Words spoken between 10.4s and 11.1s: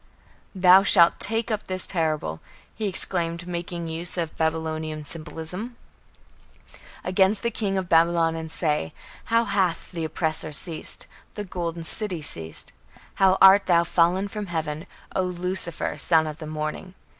ceased!